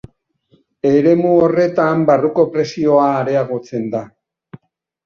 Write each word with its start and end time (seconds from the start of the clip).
Eremu 0.91 1.33
horretan 1.41 2.07
barruko 2.09 2.47
presioa 2.57 3.05
areagotzen 3.23 3.89
da. 3.97 4.05